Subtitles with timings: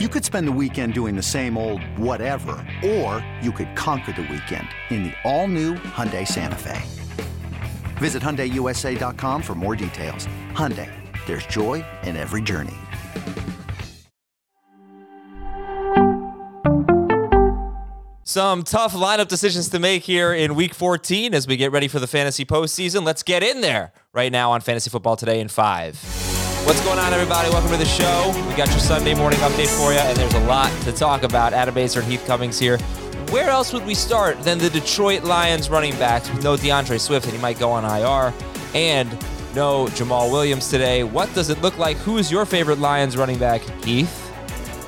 [0.00, 4.22] You could spend the weekend doing the same old whatever, or you could conquer the
[4.22, 6.82] weekend in the all-new Hyundai Santa Fe.
[7.98, 10.26] Visit HyundaiUSA.com for more details.
[10.50, 10.90] Hyundai,
[11.26, 12.74] there's joy in every journey.
[18.24, 22.00] Some tough lineup decisions to make here in week 14 as we get ready for
[22.00, 23.04] the fantasy postseason.
[23.04, 26.23] Let's get in there right now on Fantasy Football Today in five.
[26.64, 27.50] What's going on, everybody?
[27.50, 28.32] Welcome to the show.
[28.48, 31.52] We got your Sunday morning update for you, and there's a lot to talk about.
[31.52, 32.78] Adam Aizer and Heath Cummings here.
[33.28, 37.26] Where else would we start than the Detroit Lions running backs with no DeAndre Swift,
[37.26, 38.32] and he might go on IR,
[38.74, 39.12] and
[39.54, 41.04] no Jamaal Williams today?
[41.04, 41.98] What does it look like?
[41.98, 44.23] Who is your favorite Lions running back, Heath?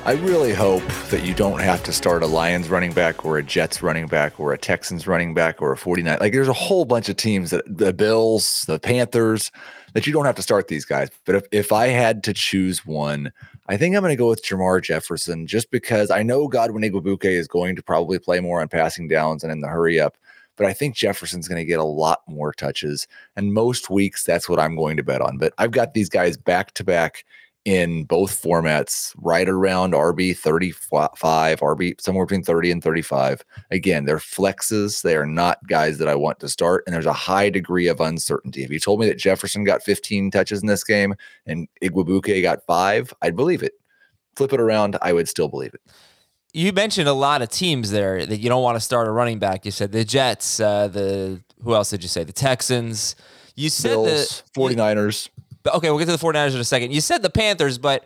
[0.07, 3.43] I really hope that you don't have to start a Lions running back or a
[3.43, 6.19] Jets running back or a Texans running back or a 49.
[6.21, 9.51] Like there's a whole bunch of teams that the Bills, the Panthers,
[9.91, 11.09] that you don't have to start these guys.
[11.25, 13.33] But if, if I had to choose one,
[13.67, 17.25] I think I'm going to go with Jermar Jefferson just because I know Godwin Igwebuike
[17.25, 20.17] is going to probably play more on passing downs and in the hurry up.
[20.55, 23.09] But I think Jefferson's going to get a lot more touches.
[23.35, 25.37] And most weeks, that's what I'm going to bet on.
[25.37, 27.25] But I've got these guys back to back
[27.67, 33.43] in both formats, right around RB 35, RB somewhere between 30 and 35.
[33.71, 35.01] Again, they're flexes.
[35.01, 36.85] They are not guys that I want to start.
[36.87, 38.63] And there's a high degree of uncertainty.
[38.63, 41.13] If you told me that Jefferson got 15 touches in this game
[41.45, 43.73] and Igwebuike got five, I'd believe it.
[44.37, 45.81] Flip it around, I would still believe it.
[46.53, 49.39] You mentioned a lot of teams there that you don't want to start a running
[49.39, 49.65] back.
[49.65, 52.23] You said the Jets, uh, the who else did you say?
[52.23, 53.17] The Texans.
[53.55, 55.27] You said Bills, the 49ers.
[55.75, 56.93] Okay, we'll get to the 49ers in a second.
[56.93, 58.05] You said the Panthers, but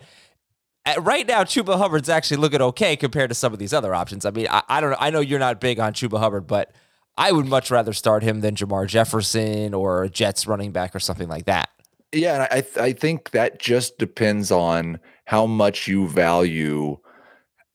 [1.00, 4.24] right now Chuba Hubbard's actually looking okay compared to some of these other options.
[4.26, 4.96] I mean, I, I don't know.
[4.98, 6.72] I know you're not big on Chuba Hubbard, but
[7.16, 11.28] I would much rather start him than Jermar Jefferson or Jets running back or something
[11.28, 11.68] like that.
[12.12, 12.42] Yeah, and
[12.78, 16.98] I I think that just depends on how much you value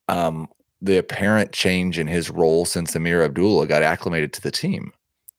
[0.08, 0.48] um,
[0.82, 4.92] the apparent change in his role since Ameer Abdullah got acclimated to the team.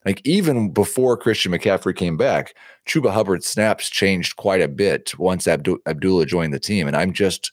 [0.05, 2.55] Like even before Christian McCaffrey came back,
[2.87, 7.13] Chuba Hubbard snaps changed quite a bit once Abdu- Abdullah joined the team, and I'm
[7.13, 7.53] just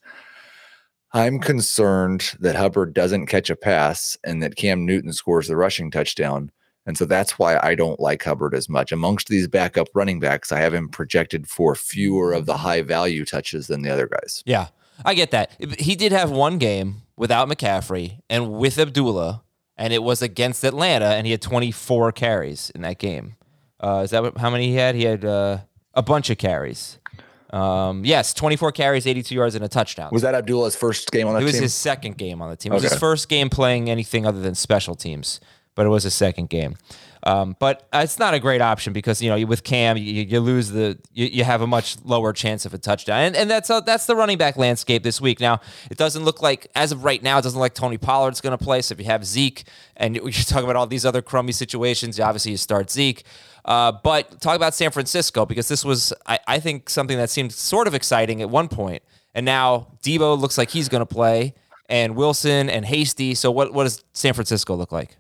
[1.16, 5.90] I'm concerned that Hubbard doesn't catch a pass and that Cam Newton scores the rushing
[5.90, 6.52] touchdown.
[6.86, 8.92] And so that's why I don't like Hubbard as much.
[8.92, 13.24] Amongst these backup running backs, I have him projected for fewer of the high value
[13.24, 14.44] touches than the other guys.
[14.46, 14.68] Yeah,
[15.06, 15.52] I get that.
[15.80, 19.42] He did have one game without McCaffrey and with Abdullah
[19.78, 23.36] and it was against Atlanta, and he had 24 carries in that game.
[23.80, 24.96] Uh, is that what, how many he had?
[24.96, 25.60] He had uh,
[25.94, 27.00] a bunch of carries.
[27.52, 30.10] Um, yes, 24 carries, 82 yards, and a touchdown.
[30.12, 31.44] Was that Abdullah's first game on the team?
[31.44, 31.64] It was team?
[31.64, 32.72] his second game on the team.
[32.72, 35.40] It was his first game playing anything other than special teams,
[35.76, 36.78] but it was a second game.
[37.26, 40.70] Um, but it's not a great option because you know with Cam you, you lose
[40.70, 43.82] the you, you, have a much lower chance of a touchdown, and, and that's a,
[43.84, 45.40] that's the running back landscape this week.
[45.40, 45.60] Now
[45.90, 48.56] it doesn't look like as of right now it doesn't look like Tony Pollard's going
[48.56, 48.82] to play.
[48.84, 49.64] So if you have Zeke
[49.98, 53.24] and you're talking about all these other crummy situations, obviously you start Zeke.
[53.66, 57.52] Uh, but talk about San Francisco because this was I, I think something that seemed
[57.52, 59.02] sort of exciting at one point,
[59.34, 61.56] and now Deebo looks like he's going to play,
[61.90, 63.34] and Wilson and Hasty.
[63.34, 65.18] So what what does San Francisco look like?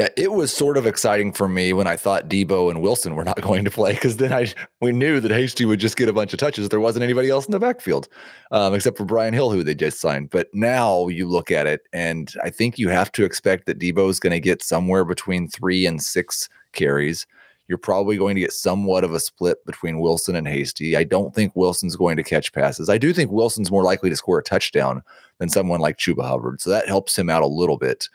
[0.00, 3.22] Yeah, it was sort of exciting for me when I thought Deebo and Wilson were
[3.22, 4.50] not going to play because then I
[4.80, 6.70] we knew that Hasty would just get a bunch of touches.
[6.70, 8.08] There wasn't anybody else in the backfield
[8.50, 10.30] um, except for Brian Hill, who they just signed.
[10.30, 14.08] But now you look at it, and I think you have to expect that Deebo
[14.08, 17.26] is going to get somewhere between three and six carries.
[17.68, 20.96] You're probably going to get somewhat of a split between Wilson and Hasty.
[20.96, 22.88] I don't think Wilson's going to catch passes.
[22.88, 25.02] I do think Wilson's more likely to score a touchdown
[25.36, 28.08] than someone like Chuba Hubbard, so that helps him out a little bit.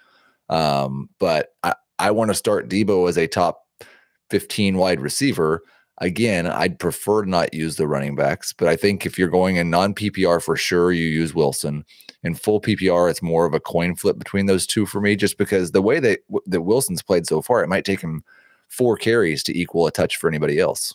[0.49, 3.61] Um, but I, I want to start Deebo as a top
[4.29, 5.61] 15 wide receiver.
[5.99, 9.55] Again, I'd prefer to not use the running backs, but I think if you're going
[9.55, 11.85] in non PPR for sure, you use Wilson.
[12.21, 15.37] In full PPR, it's more of a coin flip between those two for me, just
[15.37, 18.23] because the way that that Wilson's played so far, it might take him
[18.67, 20.93] four carries to equal a touch for anybody else.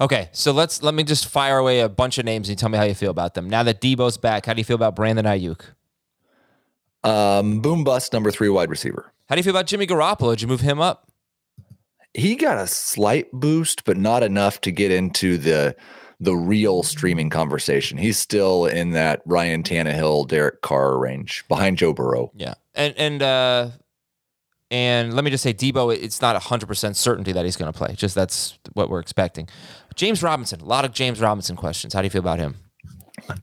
[0.00, 2.78] Okay, so let's let me just fire away a bunch of names and tell me
[2.78, 3.50] how you feel about them.
[3.50, 5.60] Now that Deebo's back, how do you feel about Brandon Aiyuk?
[7.08, 9.12] Um, boom bust number three wide receiver.
[9.28, 10.30] How do you feel about Jimmy Garoppolo?
[10.30, 11.10] Did you move him up?
[12.14, 15.76] He got a slight boost, but not enough to get into the
[16.20, 17.96] the real streaming conversation.
[17.96, 22.32] He's still in that Ryan Tannehill, Derek Carr range behind Joe Burrow.
[22.34, 23.70] Yeah, and and uh,
[24.70, 27.76] and let me just say, Deebo, it's not hundred percent certainty that he's going to
[27.76, 27.94] play.
[27.94, 29.48] Just that's what we're expecting.
[29.94, 31.94] James Robinson, a lot of James Robinson questions.
[31.94, 32.56] How do you feel about him?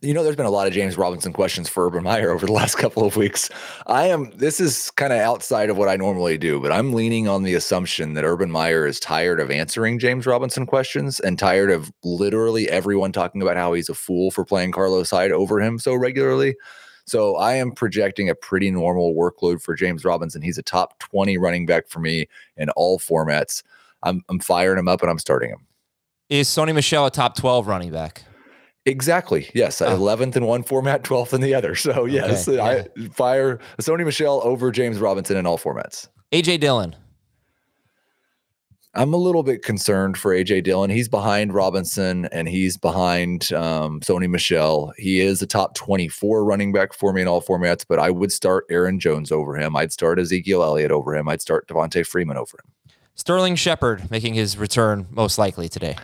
[0.01, 2.51] You know, there's been a lot of James Robinson questions for Urban Meyer over the
[2.51, 3.49] last couple of weeks.
[3.87, 7.27] I am, this is kind of outside of what I normally do, but I'm leaning
[7.27, 11.71] on the assumption that Urban Meyer is tired of answering James Robinson questions and tired
[11.71, 15.79] of literally everyone talking about how he's a fool for playing Carlos Hyde over him
[15.79, 16.55] so regularly.
[17.07, 20.41] So I am projecting a pretty normal workload for James Robinson.
[20.41, 22.27] He's a top 20 running back for me
[22.57, 23.61] in all formats.
[24.01, 25.67] I'm, I'm firing him up and I'm starting him.
[26.29, 28.23] Is Sony Michel a top 12 running back?
[28.85, 29.49] Exactly.
[29.53, 29.81] Yes.
[29.81, 29.97] Oh.
[29.97, 31.75] 11th in one format, 12th in the other.
[31.75, 32.59] So, yes, okay.
[32.59, 33.09] I yeah.
[33.11, 36.07] fire Sony Michel over James Robinson in all formats.
[36.31, 36.95] AJ Dillon.
[38.97, 40.89] I'm a little bit concerned for AJ Dillon.
[40.89, 44.93] He's behind Robinson and he's behind um, Sony Michel.
[44.97, 48.31] He is a top 24 running back for me in all formats, but I would
[48.31, 49.75] start Aaron Jones over him.
[49.75, 51.27] I'd start Ezekiel Elliott over him.
[51.27, 52.71] I'd start Devonta Freeman over him.
[53.15, 55.97] Sterling Shepard making his return most likely today.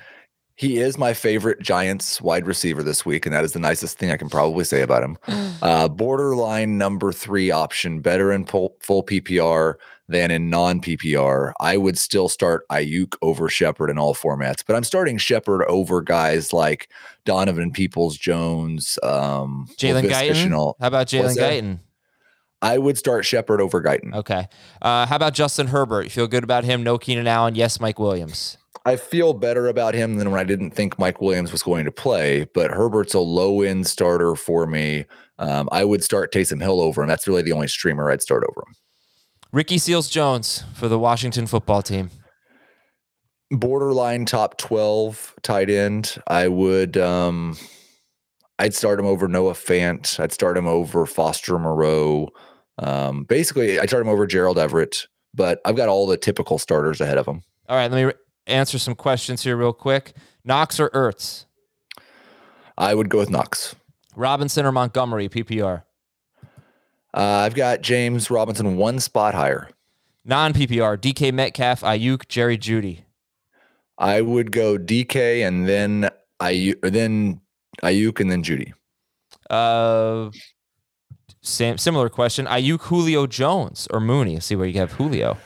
[0.62, 4.12] He is my favorite Giants wide receiver this week, and that is the nicest thing
[4.12, 5.18] I can probably say about him.
[5.60, 9.74] Uh, borderline number three option, better in full, full PPR
[10.08, 11.54] than in non PPR.
[11.60, 16.00] I would still start Aiyuk over Shepard in all formats, but I'm starting Shepard over
[16.00, 16.90] guys like
[17.26, 20.76] Donovan Peoples Jones, um, Jalen Guyton.
[20.80, 21.80] How about Jalen Guyton?
[22.62, 24.14] I would start Shepard over Guyton.
[24.14, 24.48] Okay.
[24.80, 26.04] Uh, how about Justin Herbert?
[26.04, 26.84] You feel good about him?
[26.84, 27.56] No Keenan Allen.
[27.56, 28.60] Yes, Mike Williams.
[28.86, 31.92] I feel better about him than when I didn't think Mike Williams was going to
[31.92, 35.06] play, but Herbert's a low end starter for me.
[35.38, 37.08] Um, I would start Taysom Hill over him.
[37.08, 38.76] That's really the only streamer I'd start over him.
[39.52, 42.10] Ricky Seals Jones for the Washington football team.
[43.52, 46.16] Borderline top 12 tight end.
[46.26, 47.58] I would um
[48.58, 50.20] I'd start him over Noah Fant.
[50.20, 52.30] I'd start him over Foster Moreau.
[52.78, 57.02] Um, basically, I'd start him over Gerald Everett, but I've got all the typical starters
[57.02, 57.42] ahead of him.
[57.68, 58.14] All right, let me
[58.52, 60.14] answer some questions here real quick.
[60.44, 61.46] Knox or Ertz?
[62.78, 63.76] I would go with Knox.
[64.16, 65.84] Robinson or Montgomery, PPR?
[67.14, 69.70] Uh, I've got James Robinson one spot higher.
[70.24, 73.02] Non PPR, DK Metcalf, Aiyuk, Jerry Jeudy.
[73.98, 76.10] I would go DK and then
[76.40, 77.42] Aiyuk, then
[77.84, 78.74] Aiyuk and then Jeudy.
[79.50, 80.32] Uh,
[81.42, 82.46] same similar question.
[82.46, 84.36] Aiyuk, Julio Jones or Mooney?
[84.36, 85.38] Let's see where you have Julio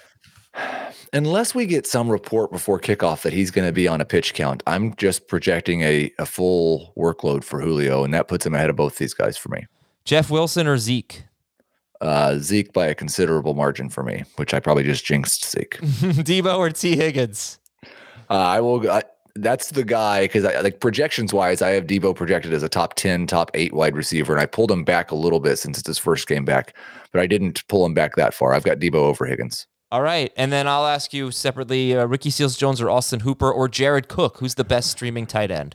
[1.15, 4.33] unless we get some report before kickoff that he's going to be on a pitch
[4.33, 8.69] count, I'm just projecting a, a full workload for Julio, and that puts him ahead
[8.69, 9.65] of both these guys for me.
[10.03, 11.23] Jeff Wilson or Zeke?
[12.01, 15.77] Uh, Zeke by a considerable margin for me, which I probably just jinxed Zeke.
[15.79, 17.59] Deebo or Tee Higgins?
[18.29, 18.89] Uh, I will.
[18.91, 19.03] I,
[19.35, 23.27] that's the guy because like projections wise, I have Deebo projected as a top 10,
[23.27, 25.97] top eight wide receiver, and I pulled him back a little bit since it's his
[25.97, 26.75] first game back,
[27.11, 28.53] but I didn't pull him back that far.
[28.53, 29.65] I've got Deebo over Higgins.
[29.95, 30.33] All right.
[30.35, 34.09] And then I'll ask you separately uh, Ricky Seals Jones or Austin Hooper or Jared
[34.09, 34.39] Cook.
[34.39, 35.73] Who's the best streaming tight end?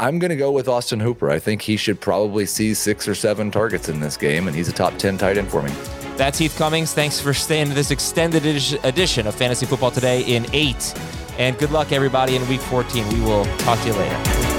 [0.00, 1.30] I'm going to go with Austin Hooper.
[1.30, 4.68] I think he should probably see six or seven targets in this game, and he's
[4.68, 5.70] a top 10 tight end for me.
[6.16, 6.94] That's Heath Cummings.
[6.94, 8.44] Thanks for staying to this extended
[8.82, 10.92] edition of Fantasy Football Today in eight.
[11.38, 13.08] And good luck, everybody, in week 14.
[13.08, 14.53] We will talk to you later.